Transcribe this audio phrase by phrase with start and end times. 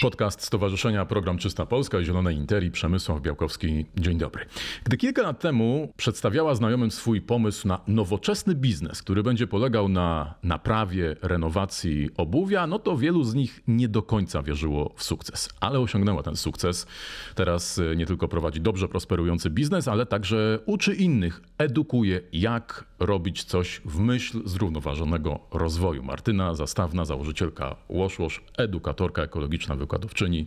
[0.00, 3.86] Podcast Stowarzyszenia Program Czysta Polska i Zielonej Interi Przemysław Białkowski.
[3.96, 4.44] Dzień dobry.
[4.84, 10.34] Gdy kilka lat temu przedstawiała znajomym swój pomysł na nowoczesny biznes, który będzie polegał na
[10.42, 15.80] naprawie, renowacji obuwia, no to wielu z nich nie do końca wierzyło w sukces, ale
[15.80, 16.86] osiągnęła ten sukces.
[17.34, 23.44] Teraz e, nie tylko prowadzi dobrze prosperujący biznes, ale także uczy innych, edukuje, jak robić
[23.44, 26.02] coś w myśl zrównoważonego rozwoju.
[26.02, 30.46] Martyna Zastawna, założycielka Wash Wash, edukatorka ekologiczna, wykładowczyni.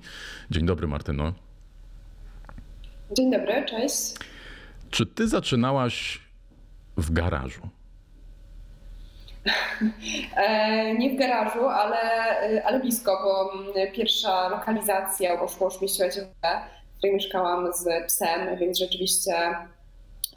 [0.51, 1.33] Dzień dobry, Martyno.
[3.11, 4.13] Dzień dobry, cześć.
[4.89, 6.21] Czy ty zaczynałaś
[6.97, 7.61] w garażu?
[10.35, 11.97] E, nie w garażu, ale,
[12.65, 13.51] ale blisko, bo
[13.91, 16.27] pierwsza lokalizacja Wash Wash mieściła się w
[16.93, 19.33] w której mieszkałam z psem, więc rzeczywiście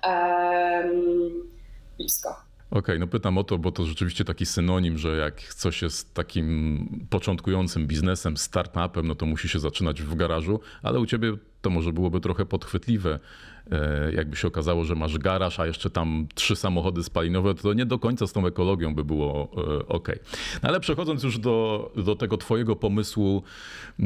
[0.02, 1.50] um,
[1.96, 2.45] blisko.
[2.70, 6.14] Okej, okay, no pytam o to, bo to rzeczywiście taki synonim, że jak coś jest
[6.14, 11.70] takim początkującym biznesem, startupem, no to musi się zaczynać w garażu, ale u ciebie to
[11.70, 13.18] może byłoby trochę podchwytliwe.
[13.70, 17.86] E, jakby się okazało, że masz garaż, a jeszcze tam trzy samochody spalinowe, to nie
[17.86, 20.08] do końca z tą ekologią by było e, ok.
[20.62, 23.42] No ale przechodząc już do, do tego twojego pomysłu
[24.00, 24.02] e,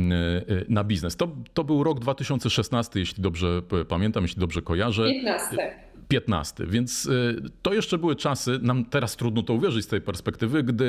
[0.69, 1.17] na biznes.
[1.17, 5.05] To, to był rok 2016, jeśli dobrze pamiętam, jeśli dobrze kojarzę.
[5.05, 5.90] 15.
[6.11, 6.67] 15.
[6.67, 10.87] Więc y, to jeszcze były czasy, nam teraz trudno to uwierzyć z tej perspektywy, gdy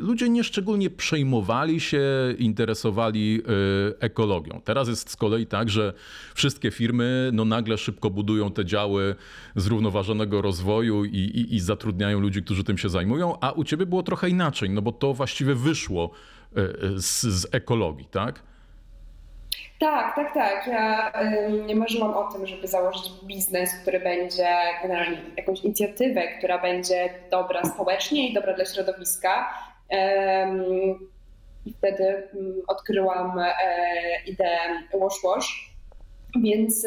[0.00, 2.02] ludzie nieszczególnie przejmowali się,
[2.38, 3.42] interesowali
[3.90, 4.60] y, ekologią.
[4.64, 5.92] Teraz jest z kolei tak, że
[6.34, 9.14] wszystkie firmy no nagle szybko budują te działy
[9.56, 14.02] zrównoważonego rozwoju i, i, i zatrudniają ludzi, którzy tym się zajmują, a u ciebie było
[14.02, 16.10] trochę inaczej, no bo to właściwie wyszło
[16.56, 18.51] y, z, z ekologii, tak?
[19.82, 20.66] Tak, tak, tak.
[20.66, 21.12] Ja
[21.66, 24.48] nie marzyłam o tym, żeby założyć biznes, który będzie
[24.82, 29.54] generalnie jakąś inicjatywę, która będzie dobra społecznie i dobra dla środowiska.
[31.66, 33.52] I wtedy mm, odkryłam e,
[34.26, 35.74] ideę Wash Wash.
[36.42, 36.86] Więc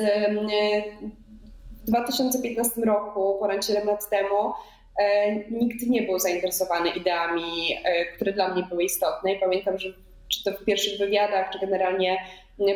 [1.83, 4.53] w 2015 roku, ponad 7 lat temu,
[4.99, 9.33] e, nikt nie był zainteresowany ideami, e, które dla mnie były istotne.
[9.33, 9.89] I pamiętam, że
[10.29, 12.17] czy to w pierwszych wywiadach, czy generalnie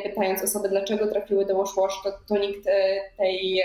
[0.03, 3.61] pytając osoby, dlaczego trafiły do Wash Wash, to, to nikt e, tej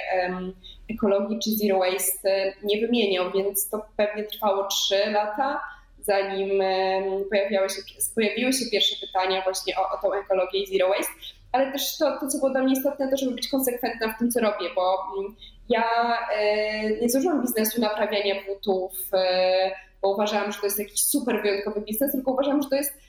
[0.90, 5.60] ekologii czy zero waste e, nie wymieniał, więc to pewnie trwało 3 lata,
[6.00, 6.62] zanim
[7.30, 7.82] pojawiały się,
[8.14, 11.12] pojawiły się pierwsze pytania właśnie o, o tą ekologię i zero waste,
[11.52, 14.30] ale też to, to, co było dla mnie istotne, to żeby być konsekwentna w tym,
[14.30, 15.36] co robię, bo um,
[15.68, 15.84] ja
[16.32, 18.92] e, nie założyłam biznesu naprawiania butów,
[20.02, 23.03] bo uważałam, że to jest jakiś super wyjątkowy biznes, tylko uważam, że to jest Mm,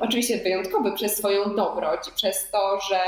[0.00, 3.00] oczywiście wyjątkowy przez swoją dobroć, przez to, że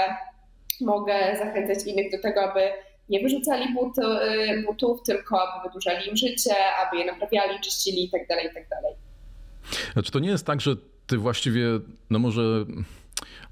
[0.81, 2.60] mogę zachęcać innych do tego, aby
[3.09, 6.55] nie wyrzucali but, y, butów, tylko aby wydłużali im życie,
[6.87, 8.25] aby je naprawiali, czyścili itd.
[8.28, 8.66] Tak itd.
[8.71, 11.66] Tak znaczy to nie jest tak, że ty właściwie,
[12.10, 12.43] no może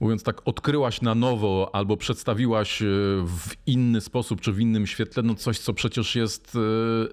[0.00, 2.84] mówiąc tak, odkryłaś na nowo albo przedstawiłaś y,
[3.26, 6.56] w inny sposób czy w innym świetle no coś, co przecież jest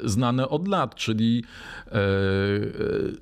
[0.03, 1.43] y, znane od lat, czyli
[1.87, 1.91] e,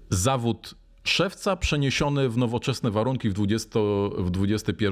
[0.10, 3.80] zawód Szewca przeniesiony w nowoczesne warunki w, 20,
[4.18, 4.86] w XXI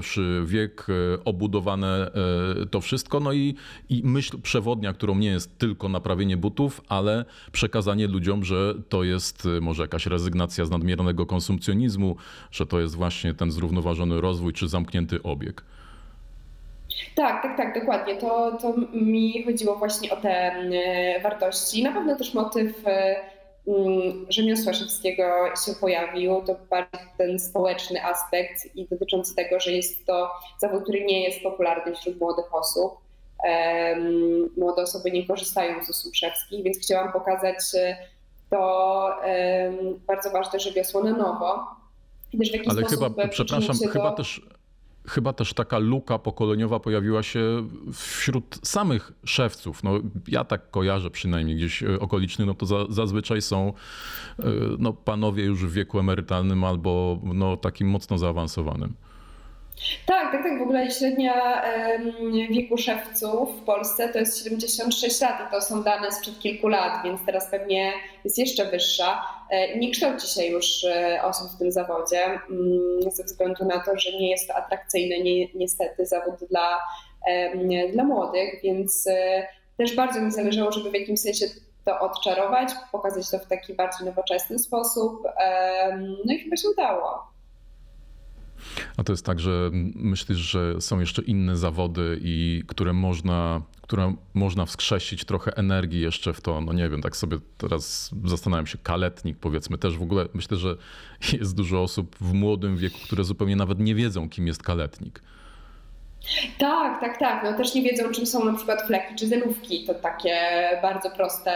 [0.45, 2.11] wiek, e, obudowane
[2.61, 3.55] e, to wszystko, no i,
[3.89, 9.45] i myśl przewodnia, którą nie jest tylko naprawienie butów, ale przekazanie ludziom, że to jest
[9.57, 12.15] e, może jakaś rezygnacja z nadmiernego konsumpcjonizmu,
[12.51, 15.63] że to jest właśnie ten zrównoważony rozwój czy zamknięty obieg.
[17.15, 18.17] Tak, tak, tak, dokładnie.
[18.17, 20.53] To, to mi chodziło właśnie o te
[21.23, 21.83] wartości.
[21.83, 23.32] Na pewno też motyw Mm,
[24.29, 25.23] rzemiosła szewskiego
[25.65, 30.31] się pojawił, to bardziej ten społeczny aspekt i dotyczący tego, że jest to
[30.61, 32.93] zawód, który nie jest popularny wśród młodych osób.
[34.57, 37.55] Młode osoby nie korzystają z usług szewskich, więc chciałam pokazać
[38.49, 39.09] to
[40.07, 41.65] bardzo ważne rzemiosło na nowo.
[42.69, 43.87] Ale chyba, przepraszam, do...
[43.87, 44.41] chyba też
[45.07, 49.83] chyba też taka luka pokoleniowa pojawiła się wśród samych szewców.
[49.83, 49.91] No,
[50.27, 53.73] ja tak kojarzę przynajmniej gdzieś e, okolicznych, no to za, zazwyczaj są
[54.39, 54.43] e,
[54.79, 58.93] no, panowie już w wieku emerytalnym albo no, takim mocno zaawansowanym.
[60.05, 60.59] Tak, tak, tak.
[60.59, 61.61] W ogóle średnia
[62.49, 67.03] wieku szewców w Polsce to jest 76 lat i to są dane sprzed kilku lat,
[67.03, 67.93] więc teraz pewnie
[68.23, 69.23] jest jeszcze wyższa.
[69.49, 73.97] E, nie kształci się już e, osób w tym zawodzie mm, ze względu na to,
[73.97, 76.79] że nie jest to atrakcyjny niestety zawód dla,
[77.93, 79.47] dla młodych, więc e,
[79.77, 81.45] też bardzo mi zależało, żeby w jakimś sensie
[81.85, 85.23] to odczarować, pokazać to w taki bardziej nowoczesny sposób.
[86.25, 87.32] No i chyba się udało.
[88.97, 94.15] A to jest tak, że myślisz, że są jeszcze inne zawody, i które można, które
[94.33, 98.77] można wskrzesić trochę energii jeszcze w to, no nie wiem, tak sobie teraz zastanawiam się,
[98.77, 100.77] kaletnik powiedzmy też w ogóle, myślę, że
[101.39, 105.21] jest dużo osób w młodym wieku, które zupełnie nawet nie wiedzą, kim jest kaletnik.
[106.59, 107.43] Tak, tak, tak.
[107.43, 109.85] No też nie wiedzą, czym są na przykład fleki czy zelówki.
[109.85, 110.35] To takie
[110.81, 111.51] bardzo proste,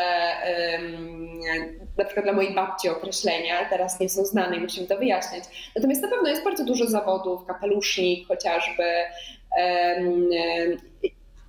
[1.98, 5.72] na przykład dla mojej babci określenia, teraz nie są znane i musimy to wyjaśniać.
[5.76, 8.84] Natomiast na pewno jest bardzo dużo zawodów, kapelusznik chociażby.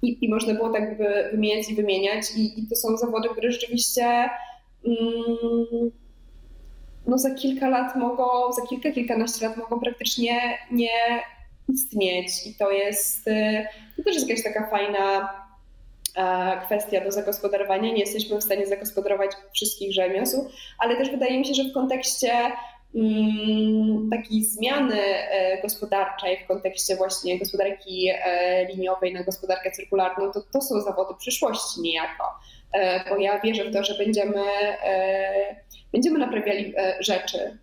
[0.02, 2.24] I, i można było tak by wymieniać i wymieniać.
[2.36, 4.04] I, I to są zawody, które rzeczywiście
[4.84, 5.90] mm,
[7.06, 10.90] no za kilka lat mogą, za kilka, kilkanaście lat mogą praktycznie nie
[11.68, 13.66] istnieć i to jest, y,
[13.96, 15.30] to też jest jakaś taka fajna
[16.16, 17.92] e, kwestia do zagospodarowania.
[17.92, 22.32] Nie jesteśmy w stanie zagospodarować wszystkich rzemiosł, ale też wydaje mi się, że w kontekście
[22.94, 30.40] mm, takiej zmiany e, gospodarczej, w kontekście właśnie gospodarki e, liniowej na gospodarkę cyrkularną, to,
[30.52, 32.24] to są zawody przyszłości niejako.
[33.10, 34.42] Bo ja wierzę w to, że będziemy,
[35.92, 37.58] będziemy naprawiali rzeczy,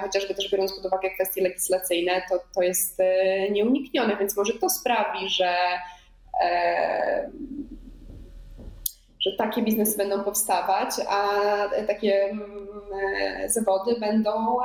[0.00, 4.70] chociażby też biorąc pod uwagę kwestie legislacyjne, to, to jest e, nieuniknione, więc może to
[4.70, 5.54] sprawi, że,
[6.44, 7.30] e,
[9.20, 11.28] że takie biznesy będą powstawać, a
[11.86, 12.68] takie mm,
[13.42, 14.56] e, zawody będą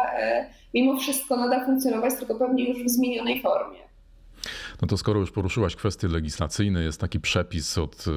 [0.73, 3.90] mimo wszystko nadal funkcjonować, tylko pewnie już w zmienionej formie.
[4.81, 8.11] No to skoro już poruszyłaś kwestie legislacyjne, jest taki przepis od e,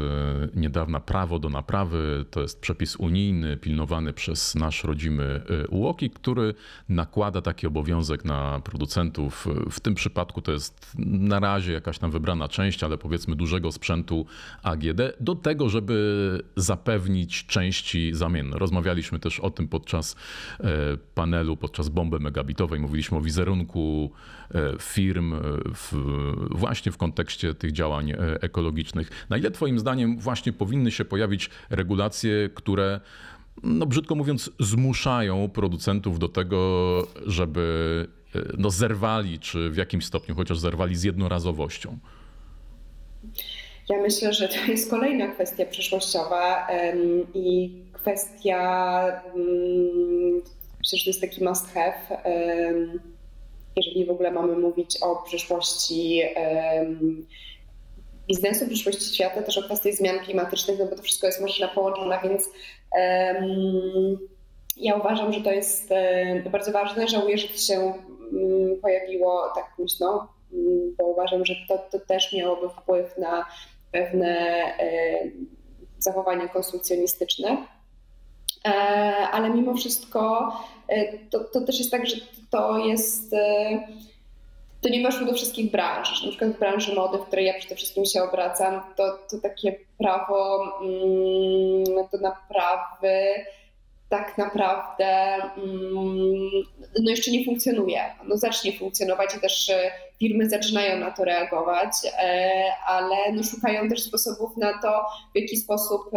[0.54, 2.24] niedawna prawo do naprawy.
[2.30, 6.54] To jest przepis unijny, pilnowany przez nasz rodzimy e, UOKiK, który
[6.88, 9.46] nakłada taki obowiązek na producentów.
[9.70, 14.26] W tym przypadku to jest na razie jakaś tam wybrana część, ale powiedzmy dużego sprzętu
[14.62, 18.58] AGD, do tego, żeby zapewnić części zamienne.
[18.58, 20.16] Rozmawialiśmy też o tym podczas
[20.60, 20.66] e,
[21.14, 22.80] panelu, podczas bomby megabitowej.
[22.80, 24.12] Mówiliśmy o wizerunku
[24.78, 25.34] firm
[25.74, 26.13] w
[26.50, 29.26] właśnie w kontekście tych działań e, ekologicznych.
[29.30, 33.00] Na ile Twoim zdaniem właśnie powinny się pojawić regulacje, które
[33.62, 40.34] no brzydko mówiąc, zmuszają producentów do tego, żeby e, no, zerwali, czy w jakimś stopniu
[40.34, 41.98] chociaż zerwali z jednorazowością?
[43.88, 46.66] Ja myślę, że to jest kolejna kwestia przyszłościowa
[47.34, 49.02] i kwestia,
[49.34, 50.42] mm,
[50.78, 51.94] myślę, że to jest taki must have
[53.76, 56.22] jeżeli w ogóle mamy mówić o przyszłości
[58.28, 62.20] biznesu, przyszłości świata, też o kwestii zmian klimatycznych, no bo to wszystko jest mocno połączone,
[62.22, 62.50] więc
[64.76, 65.90] ja uważam, że to jest
[66.50, 67.08] bardzo ważne.
[67.08, 72.32] Żałuję, że to się mm, pojawiło tak późno, mm, bo uważam, że to, to też
[72.32, 73.44] miałoby wpływ na
[73.92, 74.62] pewne
[75.98, 77.66] zachowania konsumpcjonistyczne.
[78.66, 78.70] E,
[79.32, 80.52] ale mimo wszystko
[80.88, 82.16] e, to, to też jest tak, że
[82.50, 83.78] to jest e,
[84.80, 86.22] to nie weszło do wszystkich branż.
[86.22, 89.76] Na przykład w branży mody, w której ja przede wszystkim się obracam, to, to takie
[89.98, 93.34] prawo mm, do naprawy
[94.08, 96.50] tak naprawdę mm,
[97.00, 98.00] no jeszcze nie funkcjonuje.
[98.24, 99.72] No zacznie funkcjonować i też
[100.18, 101.92] firmy zaczynają na to reagować,
[102.86, 106.10] ale no szukają też sposobów na to, w jaki sposób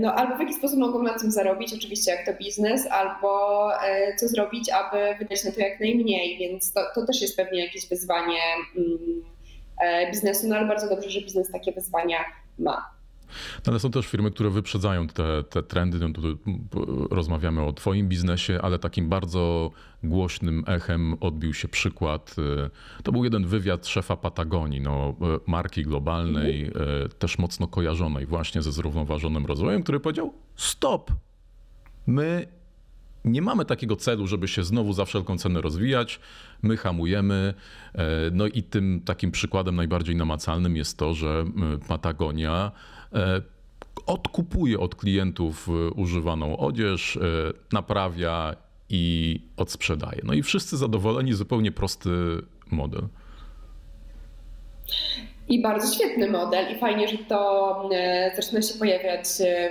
[0.00, 4.16] no, albo w jaki sposób mogą na tym zarobić, oczywiście jak to biznes, albo e,
[4.16, 7.88] co zrobić, aby wydać na to jak najmniej, więc to, to też jest pewnie jakieś
[7.88, 8.40] wyzwanie
[8.76, 9.24] mm,
[9.80, 12.18] e, biznesu, no ale bardzo dobrze, że biznes takie wyzwania
[12.58, 12.97] ma.
[13.66, 15.98] No ale są też firmy, które wyprzedzają te, te trendy.
[15.98, 16.38] No, tu
[17.10, 19.70] rozmawiamy o Twoim biznesie, ale takim bardzo
[20.02, 22.36] głośnym echem odbił się przykład.
[22.38, 27.08] Y, to był jeden wywiad szefa Patagonii, no, y, marki globalnej, mhm.
[27.18, 31.12] też mocno kojarzonej właśnie ze zrównoważonym rozwojem, który powiedział: Stop!
[32.06, 32.46] My
[33.24, 36.20] nie mamy takiego celu, żeby się znowu za wszelką cenę rozwijać.
[36.62, 37.54] My hamujemy.
[38.32, 41.44] No i tym takim przykładem najbardziej namacalnym jest to, że
[41.88, 42.97] Patagonia E,
[44.08, 47.20] odkupuje od klientów e, używaną odzież, e,
[47.72, 48.56] naprawia
[48.88, 50.20] i odsprzedaje.
[50.24, 52.10] No i wszyscy zadowoleni, zupełnie prosty
[52.70, 53.02] model.
[55.48, 57.90] I bardzo świetny model i fajnie, że to
[58.36, 59.26] zaczyna się pojawiać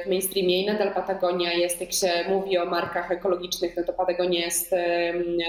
[0.06, 4.39] w mainstreamie i nadal Patagonia jest, jak się mówi o markach ekologicznych, no to Patagonia
[4.39, 4.75] jest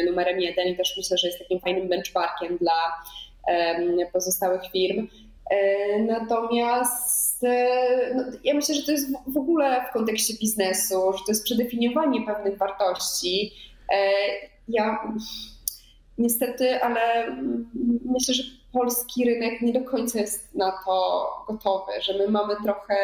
[0.06, 3.02] numerem jeden i też myślę, że jest takim fajnym benchmarkiem dla
[4.12, 5.08] pozostałych firm.
[6.06, 11.32] Natomiast E, no, ja myślę, że to jest w ogóle w kontekście biznesu, że to
[11.32, 13.52] jest przedefiniowanie pewnych wartości.
[13.92, 14.10] E,
[14.68, 15.12] ja
[16.18, 17.00] niestety, ale
[18.04, 22.96] myślę, że polski rynek nie do końca jest na to gotowy, że my mamy trochę,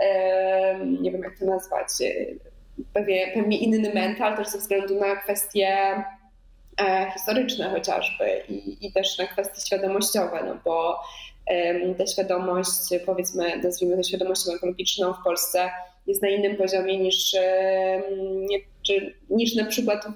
[0.00, 1.88] e, nie wiem jak to nazwać,
[2.92, 6.02] pewnie, pewnie inny mental też ze względu na kwestie
[7.12, 11.00] historyczne chociażby i, i też na kwestie świadomościowe, no bo
[11.98, 15.70] ta świadomość, powiedzmy, nazwijmy to świadomością ekologiczną w Polsce
[16.06, 17.36] jest na innym poziomie niż,
[19.30, 20.06] niż na przykład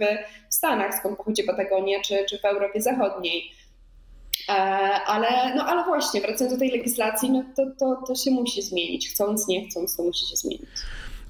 [0.51, 3.51] w Stanach, skąd pochodzi Patagonia, czy, czy w Europie Zachodniej.
[4.49, 4.53] E,
[5.07, 9.09] ale, no, ale właśnie, wracając do tej legislacji, no to, to, to się musi zmienić.
[9.09, 10.69] Chcąc, nie chcąc, to musi się zmienić.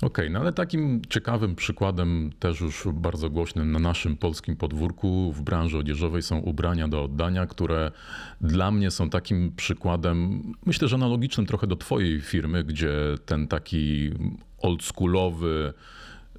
[0.02, 5.32] Okej, okay, no ale takim ciekawym przykładem, też już bardzo głośnym na naszym polskim podwórku
[5.32, 7.92] w branży odzieżowej są ubrania do oddania, które
[8.40, 12.92] dla mnie są takim przykładem, myślę, że analogicznym trochę do Twojej firmy, gdzie
[13.26, 14.11] ten taki
[14.59, 15.73] oldschoolowy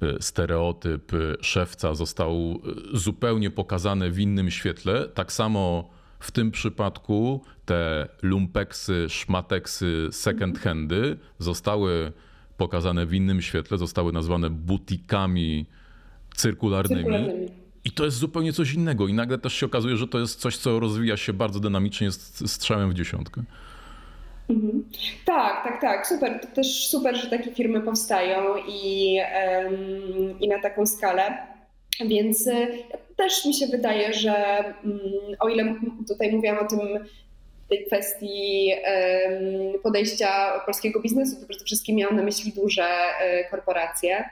[0.02, 2.60] y, stereotyp szewca został
[2.94, 5.08] y, zupełnie pokazany w innym świetle.
[5.08, 5.90] Tak samo
[6.20, 12.12] w tym przypadku te lumpeksy, szmateksy, second handy zostały
[12.56, 15.66] pokazane w innym świetle, zostały nazwane butikami
[16.34, 17.02] cyrkularnymi.
[17.02, 17.48] cyrkularnymi.
[17.84, 19.08] I to jest zupełnie coś innego.
[19.08, 22.48] I nagle też się okazuje, że to jest coś, co rozwija się bardzo dynamicznie, jest
[22.48, 23.42] strzałem w dziesiątkę.
[24.48, 24.84] Mhm.
[25.24, 26.06] Tak, tak, tak.
[26.06, 26.40] Super.
[26.40, 29.18] To też super, że takie firmy powstają i,
[29.64, 31.46] um, i na taką skalę.
[32.06, 32.68] Więc y,
[33.16, 35.00] też mi się wydaje, że um,
[35.40, 35.74] o ile
[36.08, 36.78] tutaj mówiłam o tym
[37.68, 38.72] tej kwestii
[39.82, 44.30] podejścia polskiego biznesu, to przede wszystkim miałam na myśli duże e, korporacje,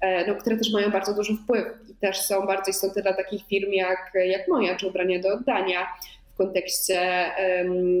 [0.00, 3.46] e, no, które też mają bardzo duży wpływ i też są bardzo istotne dla takich
[3.46, 5.86] firm jak, jak moja, czy ubrania do oddania
[6.34, 7.30] w kontekście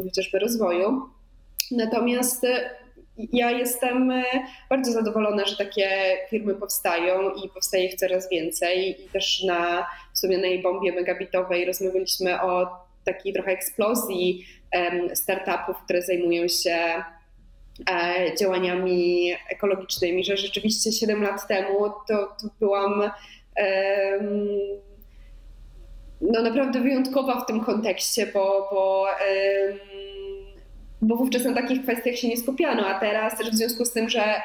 [0.04, 1.02] chociażby rozwoju.
[1.70, 2.70] Natomiast e,
[3.32, 4.12] ja jestem
[4.70, 9.02] bardzo zadowolona, że takie firmy powstają i powstaje ich coraz więcej.
[9.04, 14.46] I też na wspomnianej bombie megabitowej rozmawialiśmy o takiej trochę eksplozji
[15.14, 17.04] startupów, które zajmują się
[17.90, 23.10] e, działaniami ekologicznymi, że rzeczywiście 7 lat temu to, to byłam
[26.20, 29.06] no naprawdę wyjątkowa w tym kontekście, bo, bo,
[31.02, 34.08] bo wówczas na takich kwestiach się nie skupiano, a teraz też w związku z tym,
[34.08, 34.42] że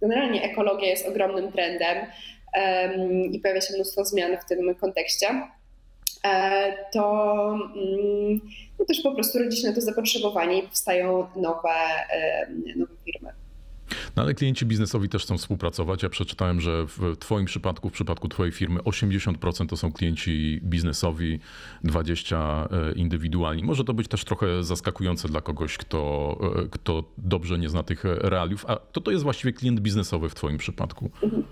[0.00, 2.06] generalnie ekologia jest ogromnym trendem
[3.32, 5.26] i pojawia się mnóstwo zmian w tym kontekście,
[6.92, 8.40] to mm,
[8.78, 11.74] no też po prostu rodzi się na to zapotrzebowanie i powstają nowe,
[12.76, 13.32] nowe firmy.
[14.16, 16.02] No ale klienci biznesowi też chcą współpracować.
[16.02, 21.40] Ja przeczytałem, że w Twoim przypadku, w przypadku Twojej firmy 80% to są klienci biznesowi,
[21.84, 23.64] 20% e, indywidualni.
[23.64, 28.04] Może to być też trochę zaskakujące dla kogoś, kto, e, kto dobrze nie zna tych
[28.04, 28.64] realiów.
[28.68, 31.10] A kto to jest właściwie klient biznesowy w Twoim przypadku?
[31.22, 31.44] Mhm.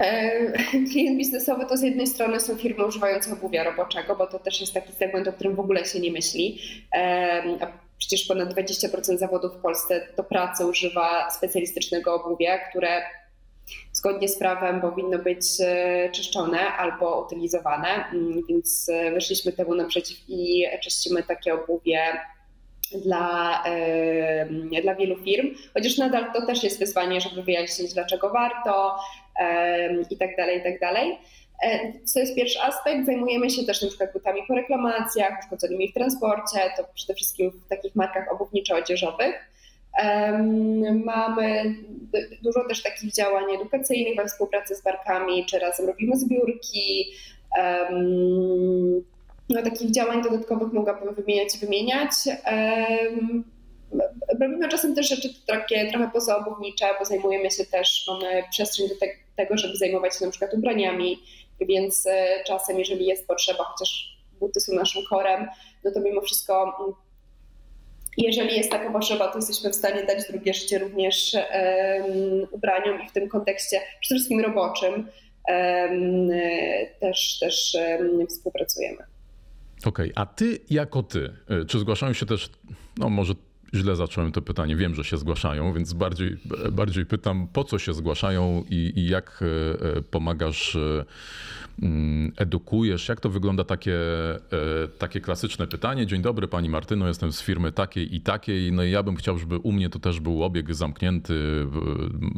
[0.00, 0.52] E,
[0.92, 4.74] klient biznesowy to z jednej strony są firmy używające obuwia roboczego, bo to też jest
[4.74, 6.58] taki segment, o którym w ogóle się nie myśli.
[6.94, 7.66] E, a
[7.98, 13.02] przecież ponad 20% zawodów w Polsce do pracy używa specjalistycznego obuwia, które
[13.92, 20.66] zgodnie z prawem powinno być e, czyszczone albo utylizowane, mm, więc wyszliśmy temu naprzeciw i
[20.82, 22.00] czyścimy takie obuwie
[23.04, 23.64] dla,
[24.82, 28.96] dla wielu firm, chociaż nadal to też jest wyzwanie, żeby wyjaśnić, dlaczego warto
[30.10, 31.18] i tak dalej, i tak dalej.
[31.62, 35.94] E, co jest pierwszy aspekt, zajmujemy się też na przykład butami po reklamacjach, uszkodzonymi w
[35.94, 39.32] transporcie, to przede wszystkim w takich markach obuwniczo-odzieżowych.
[41.04, 41.74] Mamy
[42.42, 47.12] dużo też takich działań edukacyjnych we współpracy z barkami, czy razem robimy zbiórki,
[49.48, 52.10] no, takich działań dodatkowych mogłabym wymieniać wymieniać.
[54.40, 59.06] Robimy czasem też rzeczy takie trochę pozaobownicze, bo zajmujemy się też, mamy przestrzeń do te,
[59.36, 61.18] tego, żeby zajmować się na przykład ubraniami,
[61.60, 65.48] więc e, czasem, jeżeli jest potrzeba, chociaż buty są naszym korem,
[65.84, 66.94] no to mimo wszystko mm,
[68.16, 73.08] jeżeli jest taka potrzeba, to jesteśmy w stanie dać drugie życie również um, ubraniom i
[73.08, 76.28] w tym kontekście przede wszystkim roboczym um,
[77.00, 78.98] też, też um, współpracujemy.
[79.86, 80.12] Okej, okay.
[80.14, 82.50] a ty jako ty, e, czy zgłaszają się też,
[82.98, 83.34] no może
[83.74, 86.36] źle zacząłem to pytanie, wiem, że się zgłaszają, więc bardziej,
[86.72, 89.44] bardziej pytam, po co się zgłaszają i, i jak
[89.96, 91.04] e, pomagasz, e,
[91.82, 93.98] mm, edukujesz, jak to wygląda takie,
[94.98, 96.06] takie klasyczne pytanie.
[96.06, 99.38] Dzień dobry Pani Martyno, jestem z firmy takiej i takiej, no i ja bym chciał,
[99.38, 101.66] żeby u mnie to też był obieg zamknięty,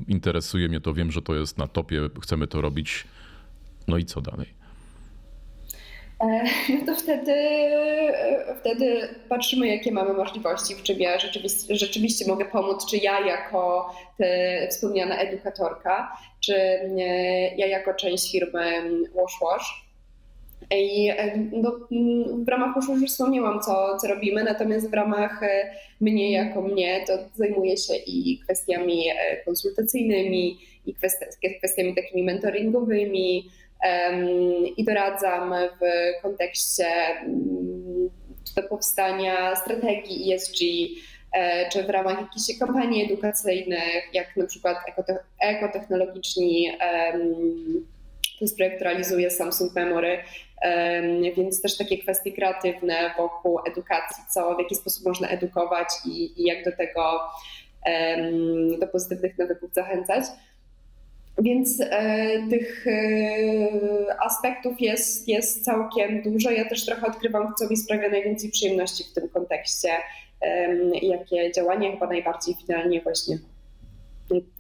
[0.09, 3.05] interesuje mnie to, wiem, że to jest na topie, chcemy to robić,
[3.89, 4.62] no i co dalej?
[6.23, 12.45] No to wtedy, e, wtedy patrzymy, jakie mamy możliwości, w czym ja rzeczywiście, rzeczywiście mogę
[12.45, 13.95] pomóc, czy ja jako
[14.71, 16.88] wspomniana edukatorka, czy e,
[17.57, 18.83] ja jako część firmy
[19.14, 19.93] Wash.
[20.71, 21.12] I
[21.52, 21.73] no,
[22.45, 25.41] w ramach Wash już wspomniałam, co, co robimy, natomiast w ramach
[26.00, 29.05] mnie jako mnie to zajmuję się i kwestiami
[29.45, 30.95] konsultacyjnymi, i
[31.59, 33.50] kwestiami takimi mentoringowymi,
[34.77, 38.11] i doradzam w kontekście mm,
[38.69, 40.57] powstania strategii ESG,
[41.33, 44.77] e, czy w ramach jakichś kampanii edukacyjnych, jak na przykład
[45.41, 46.73] ekotechnologiczni.
[48.39, 50.19] To jest projekt, realizuje Samsung Memory,
[51.37, 56.45] więc też takie kwestie kreatywne wokół edukacji, co, w jaki sposób można edukować i, i
[56.45, 57.21] jak do tego,
[58.81, 60.25] do pozytywnych nawyków zachęcać.
[61.39, 62.91] Więc e, tych e,
[64.21, 66.51] aspektów jest, jest całkiem dużo.
[66.51, 69.89] Ja też trochę odkrywam, co mi sprawia najwięcej przyjemności w tym kontekście.
[70.41, 73.39] E, jakie działania chyba najbardziej finalnie właśnie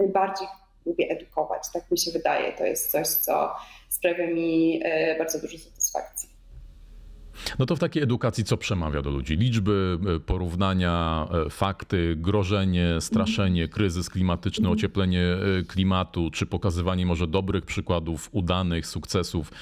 [0.00, 0.48] najbardziej
[0.86, 2.52] lubię edukować, tak mi się wydaje.
[2.52, 3.54] To jest coś, co
[3.88, 6.31] sprawia mi e, bardzo dużo satysfakcji.
[7.58, 9.36] No to w takiej edukacji co przemawia do ludzi?
[9.36, 14.78] Liczby, e, porównania, e, fakty, grożenie, straszenie, kryzys klimatyczny, mhm.
[14.78, 15.24] ocieplenie
[15.68, 19.52] klimatu, czy pokazywanie może dobrych przykładów, udanych sukcesów?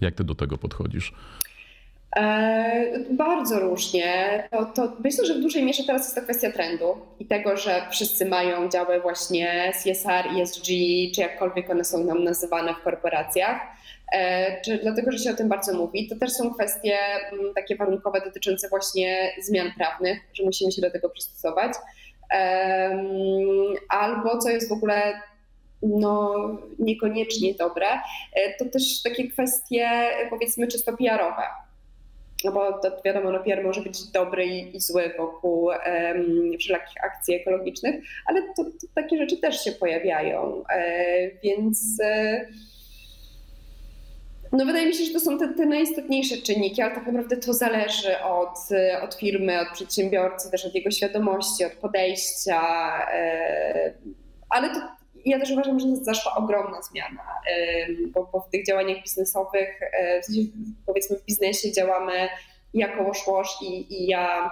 [0.00, 1.12] Jak ty do tego podchodzisz?
[2.18, 4.42] E, bardzo różnie.
[4.50, 7.86] To, to myślę, że w dużej mierze teraz jest to kwestia trendu i tego, że
[7.90, 10.64] wszyscy mają działy właśnie CSR, ESG,
[11.14, 13.60] czy jakkolwiek one są nam nazywane w korporacjach.
[14.12, 16.08] E, czy dlatego, że się o tym bardzo mówi.
[16.08, 16.98] To też są kwestie
[17.32, 21.72] mm, takie warunkowe dotyczące właśnie zmian prawnych, że musimy się do tego przystosować.
[23.88, 25.20] Albo co jest w ogóle
[25.82, 26.34] no,
[26.78, 27.86] niekoniecznie dobre,
[28.32, 29.90] e, to też takie kwestie
[30.30, 31.67] powiedzmy czysto PR-owe
[32.44, 37.04] no bo to wiadomo, no PR może być dobry i, i zły wokół um, wszelakich
[37.04, 42.46] akcji ekologicznych, ale to, to takie rzeczy też się pojawiają, e, więc e,
[44.52, 47.52] no wydaje mi się, że to są te, te, najistotniejsze czynniki, ale tak naprawdę to
[47.52, 48.58] zależy od,
[49.02, 52.60] od firmy, od przedsiębiorcy, też od jego świadomości, od podejścia,
[53.12, 53.92] e,
[54.50, 57.24] ale to ja też uważam, że zaszła ogromna zmiana,
[58.14, 60.40] bo, bo w tych działaniach biznesowych, e, w sensie
[60.86, 62.28] powiedzmy w biznesie działamy
[62.74, 64.50] jako wash i, i ja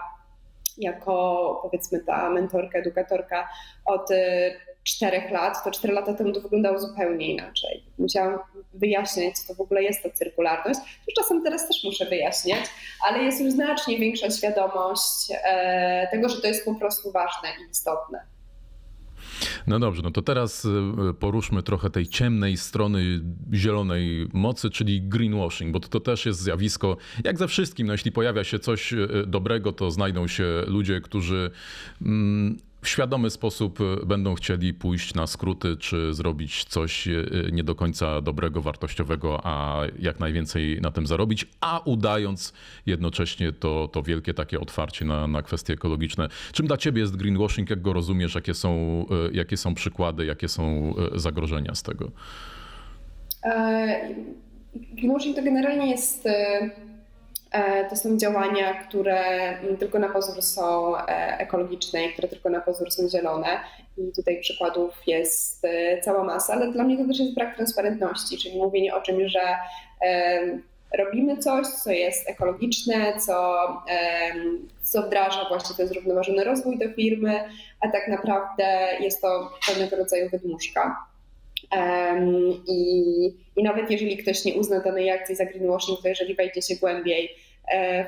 [0.79, 3.49] jako powiedzmy ta mentorka, edukatorka
[3.85, 4.51] od e,
[4.85, 7.85] czterech lat, to cztery lata temu to wyglądało zupełnie inaczej.
[7.99, 8.39] Musiałam
[8.75, 10.81] wyjaśniać, co to w ogóle jest ta cyrkularność.
[10.81, 12.65] To czasem teraz też muszę wyjaśniać,
[13.09, 17.71] ale jest już znacznie większa świadomość e, tego, że to jest po prostu ważne i
[17.71, 18.36] istotne.
[19.67, 20.71] No dobrze, no to teraz y,
[21.19, 23.21] poruszmy trochę tej ciemnej strony
[23.55, 28.13] zielonej mocy, czyli greenwashing, bo to, to też jest zjawisko, jak ze wszystkim, no jeśli
[28.13, 31.51] pojawia się coś y, dobrego, to znajdą się ludzie, którzy
[32.03, 37.13] mm, w świadomy sposób e, będą chcieli pójść na skróty, czy zrobić coś e,
[37.53, 42.53] nie do końca dobrego, wartościowego, a jak najwięcej na tym zarobić, a udając
[42.87, 46.29] jednocześnie to, to wielkie takie otwarcie na, na kwestie ekologiczne.
[46.53, 47.71] Czym dla ciebie jest greenwashing?
[47.71, 48.35] Jak go rozumiesz?
[48.35, 50.27] Jakie są, e, jakie są przykłady?
[50.27, 52.11] Jakie są zagrożenia z tego?
[54.75, 56.71] Greenwashing to generalnie jest E,
[57.91, 59.23] to są działania, które
[59.79, 61.03] tylko na pozór są e,
[61.39, 63.61] ekologiczne i które tylko na pozór są zielone.
[63.99, 68.39] I tutaj przykładów jest e, cała masa, ale dla mnie to też jest brak transparentności,
[68.39, 69.41] czyli mówienie o czym, że
[70.99, 73.67] robimy coś, co jest ekologiczne, co,
[74.83, 77.41] co wdraża właśnie ten zrównoważony rozwój do firmy,
[77.81, 80.97] a tak naprawdę jest to pewnego rodzaju wydmuszka.
[82.67, 86.77] I, I nawet jeżeli ktoś nie uzna danej akcji za greenwashing, to jeżeli wejdzie się
[86.77, 87.46] głębiej e,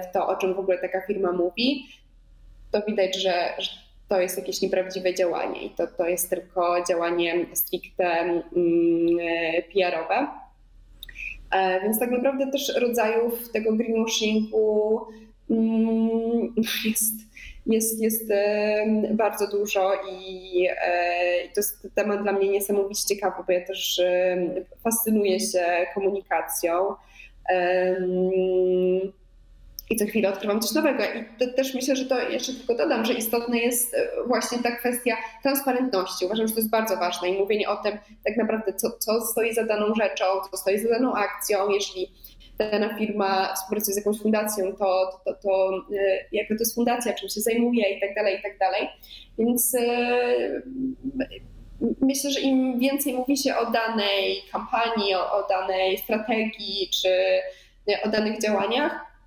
[0.02, 1.86] w to, o czym w ogóle taka firma mówi,
[2.70, 3.54] to widać, że,
[4.08, 8.42] to jest jakieś nieprawdziwe działanie i to, to jest tylko działanie stricte mm,
[9.20, 10.28] e, PR-owe.
[11.50, 15.00] E, więc tak naprawdę też rodzajów tego greenwashingu
[15.50, 17.28] mm, jest
[17.66, 18.32] jest, jest
[19.10, 20.68] bardzo dużo e, i
[21.54, 24.00] to jest temat dla mnie niesamowicie ciekawy, bo ja też
[24.84, 26.94] fascynuję się komunikacją.
[29.90, 31.04] I co chwilę odkrywam coś nowego.
[31.04, 35.16] I też myślę, że to jeszcze tylko dodam, że istotna jest e, właśnie ta kwestia
[35.42, 36.26] transparentności.
[36.26, 39.54] Uważam, że to jest bardzo ważne i mówienie o tym tak naprawdę, co, co stoi
[39.54, 41.68] za daną rzeczą, co stoi za daną akcją.
[41.68, 42.12] Jeśli
[42.58, 47.28] dana firma współpracuje z jakąś fundacją, to, to, to, e, jaka to jest fundacja, czym
[47.28, 48.88] się zajmuje i tak dalej, i tak dalej.
[49.38, 50.62] Więc e,
[52.00, 57.08] myślę, że im więcej mówi się o danej kampanii, o, o danej strategii czy
[58.04, 59.17] o danych działaniach, e,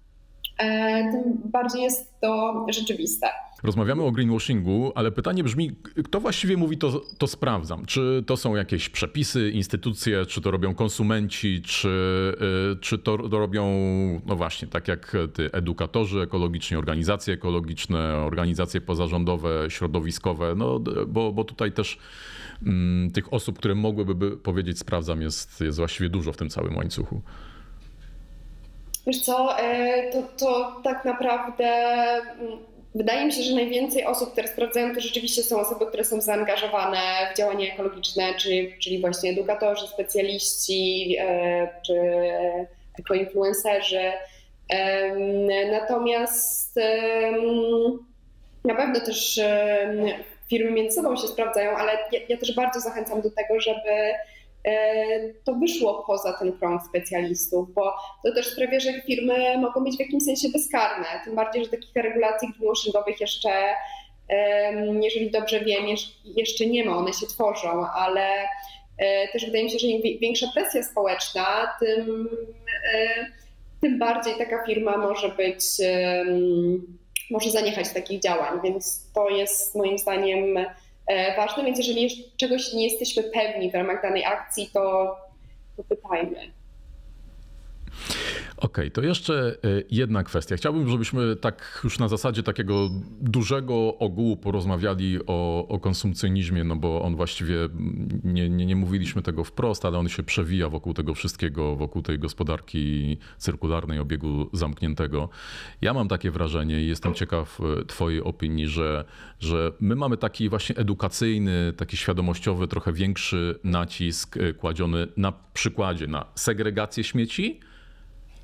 [1.11, 3.27] tym bardziej jest to rzeczywiste.
[3.63, 5.71] Rozmawiamy o greenwashingu, ale pytanie brzmi,
[6.05, 7.85] kto właściwie mówi to, to sprawdzam?
[7.85, 11.89] Czy to są jakieś przepisy, instytucje, czy to robią konsumenci, czy,
[12.73, 13.65] y, czy to, to robią,
[14.25, 21.43] no właśnie, tak jak ty, edukatorzy ekologiczni, organizacje ekologiczne, organizacje pozarządowe, środowiskowe, no bo, bo
[21.43, 21.97] tutaj też
[22.65, 26.77] mm, tych osób, które mogłyby by powiedzieć sprawdzam jest, jest właściwie dużo w tym całym
[26.77, 27.21] łańcuchu?
[29.07, 32.57] Wiesz co, e, to, to tak naprawdę mm,
[32.95, 36.99] wydaje mi się, że najwięcej osób, które sprawdzają, to rzeczywiście są osoby, które są zaangażowane
[37.33, 41.93] w działania ekologiczne, czyli, czyli właśnie edukatorzy, specjaliści e, czy
[42.99, 44.11] ekoinfluencerzy.
[45.71, 46.75] Natomiast
[48.63, 49.39] na pewno też
[50.49, 54.13] firmy między sobą się sprawdzają, ale ja, ja też bardzo zachęcam do tego, żeby
[55.43, 57.93] to wyszło poza ten krąg specjalistów, bo
[58.23, 61.05] to też sprawia, że firmy mogą być w jakimś sensie bezkarne.
[61.25, 63.49] Tym bardziej, że takich regulacji greenwashingowych jeszcze,
[65.01, 65.85] jeżeli dobrze wiem,
[66.25, 68.47] jeszcze nie ma, one się tworzą, ale
[68.97, 72.29] e, też wydaje mi się, że im większa presja społeczna, tym,
[72.93, 73.25] e,
[73.81, 75.63] tym bardziej taka firma może być
[77.31, 80.75] może zaniechać takich działań, więc to jest moim zdaniem e,
[81.37, 85.15] ważne, więc jeżeli czegoś nie jesteśmy pewni w ramach danej akcji, to,
[85.77, 86.51] to pytajmy.
[88.61, 90.55] Okay, to jeszcze e, jedna kwestia.
[90.55, 92.89] Chciałbym, żebyśmy tak już na zasadzie takiego
[93.21, 97.55] dużego ogółu porozmawiali o, o konsumpcjonizmie, no bo on właściwie,
[98.23, 102.19] nie, nie, nie mówiliśmy tego wprost, ale on się przewija wokół tego wszystkiego, wokół tej
[102.19, 105.29] gospodarki cyrkularnej, obiegu zamkniętego.
[105.81, 109.05] Ja mam takie wrażenie i jestem ciekaw e, Twojej opinii, że,
[109.39, 116.07] że my mamy taki właśnie edukacyjny, taki świadomościowy, trochę większy nacisk e, kładziony na przykładzie
[116.07, 117.59] na segregację śmieci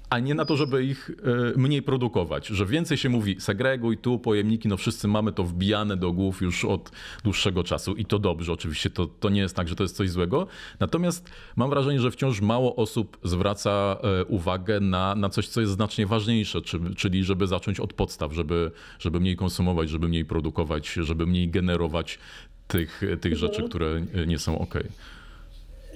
[0.10, 1.12] a nie na to, żeby ich
[1.56, 2.48] e, mniej produkować.
[2.48, 6.66] Że więcej się mówi segreguj tu, pojemniki, no wszyscy mamy to wbijane do głów już
[6.66, 6.92] od
[7.24, 10.10] dłuższego czasu i to dobrze, oczywiście to, to nie jest tak, że to jest coś
[10.10, 10.48] złego.
[10.80, 15.74] Natomiast mam wrażenie, że wciąż mało osób zwraca e, uwagę na, na coś, co jest
[15.74, 16.62] znacznie ważniejsze,
[16.98, 22.20] czyli żeby zacząć od podstaw, żeby, żeby mniej konsumować, żeby mniej produkować, żeby mniej generować
[22.68, 24.74] tych, tych rzeczy, które nie są ok.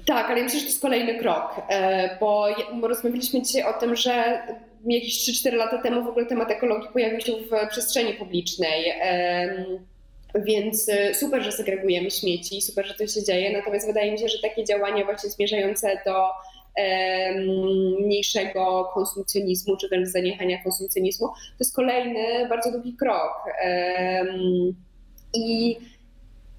[0.06, 2.48] Tak, ale myślę, że to jest kolejny krok, e, bo
[2.88, 4.44] rozmawialiśmy dzisiaj o tym, że
[4.86, 8.94] jakieś 3-4 lata temu w ogóle temat ekologii pojawił się w przestrzeni publicznej.
[10.36, 14.28] Więc e, super, że segregujemy śmieci, super, że to się dzieje, natomiast wydaje mi się,
[14.28, 16.30] że takie działania właśnie zmierzające do
[18.00, 23.44] mniejszego konsumpcjonizmu, czy wręcz zaniechania konsumpcjonizmu, to jest kolejny bardzo długi krok.
[25.34, 25.78] I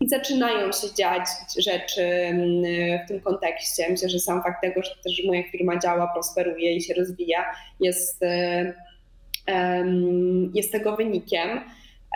[0.03, 1.27] i zaczynają się dziać
[1.59, 2.65] rzeczy mm,
[3.05, 3.87] w tym kontekście.
[3.91, 7.45] Myślę, że sam fakt tego, że też moja firma działa, prosperuje i się rozwija,
[7.81, 8.21] jest,
[10.55, 11.61] jest tego wynikiem.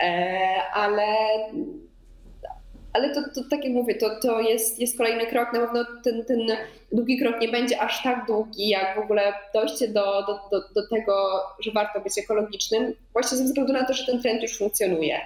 [0.03, 0.39] E,
[0.73, 1.03] ale
[2.97, 5.53] ale to, to tak jak mówię, to, to jest, jest kolejny krok.
[5.53, 6.39] Na pewno ten, ten
[6.91, 10.87] długi krok nie będzie aż tak długi, jak w ogóle dojście do, do, do, do
[10.87, 15.19] tego, że warto być ekologicznym, właśnie ze względu na to, że ten trend już funkcjonuje.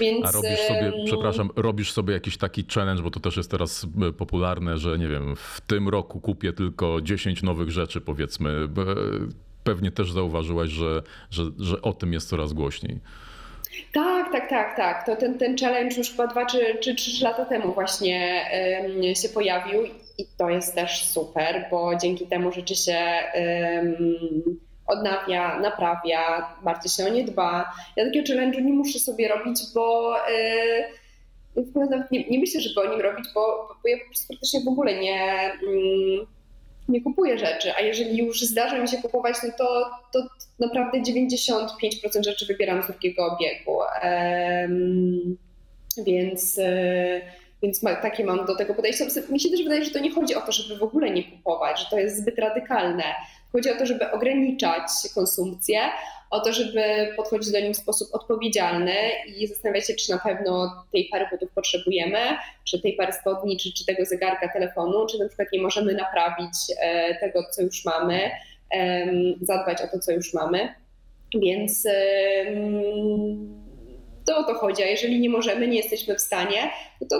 [0.00, 3.86] Więc, A robisz sobie, przepraszam, robisz sobie jakiś taki challenge, bo to też jest teraz
[4.08, 8.68] e, popularne, że nie wiem, w tym roku kupię tylko 10 nowych rzeczy, powiedzmy.
[9.64, 13.00] Pewnie też zauważyłaś, że, że, że o tym jest coraz głośniej.
[13.92, 15.06] Tak, tak, tak, tak.
[15.06, 18.44] To ten, ten challenge już chyba dwa czy, czy trzy lata temu właśnie
[19.22, 19.84] się pojawił
[20.18, 22.98] i to jest też super, bo dzięki temu rzeczy się
[24.86, 27.72] odnawia, naprawia, bardziej się o nie dba.
[27.96, 30.14] Ja takiego challenge'u nie muszę sobie robić, bo
[31.56, 31.64] yy,
[32.10, 34.94] nie, nie, myślę, żeby o nim robić, bo, bo ja po prostu praktycznie w ogóle
[34.94, 35.52] nie...
[35.66, 36.33] Um,
[36.88, 42.24] nie kupuję rzeczy, a jeżeli już zdarza mi się kupować, no to, to naprawdę 95%
[42.24, 43.78] rzeczy wybieram z drugiego obiegu.
[44.02, 45.36] Um,
[46.06, 47.20] więc, e,
[47.62, 49.06] więc takie mam do tego podejście.
[49.30, 51.80] Mi się też wydaje, że to nie chodzi o to, żeby w ogóle nie kupować,
[51.80, 53.04] że to jest zbyt radykalne.
[53.56, 55.78] Chodzi o to, żeby ograniczać konsumpcję,
[56.30, 56.82] o to, żeby
[57.16, 58.94] podchodzić do nim w sposób odpowiedzialny
[59.36, 62.18] i zastanawiać się, czy na pewno tej pary butów potrzebujemy,
[62.64, 66.56] czy tej pary spodni, czy, czy tego zegarka telefonu, czy na przykład nie możemy naprawić
[66.80, 68.30] e, tego, co już mamy,
[69.40, 70.74] zadbać o to, co już mamy.
[71.42, 71.86] Więc
[74.26, 77.16] to o to chodzi, a jeżeli nie możemy, nie jesteśmy w stanie, no to,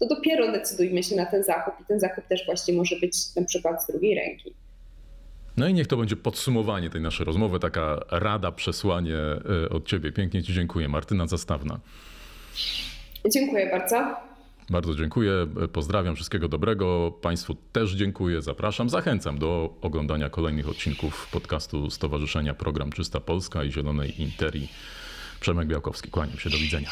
[0.00, 3.44] to dopiero decydujmy się na ten zakup i ten zakup też właśnie może być na
[3.44, 4.54] przykład z drugiej ręki.
[5.56, 10.12] No i niech to będzie podsumowanie tej naszej rozmowy, taka rada, przesłanie e, od Ciebie.
[10.12, 10.88] Pięknie Ci dziękuję.
[10.88, 11.80] Martyna Zastawna.
[13.32, 14.16] Dziękuję bardzo.
[14.70, 15.32] Bardzo dziękuję,
[15.72, 17.12] pozdrawiam, wszystkiego dobrego.
[17.22, 23.72] Państwu też dziękuję, zapraszam, zachęcam do oglądania kolejnych odcinków podcastu Stowarzyszenia Program Czysta Polska i
[23.72, 24.68] Zielonej Interi.
[25.40, 26.88] Przemek Białkowski, kłaniam się, do widzenia.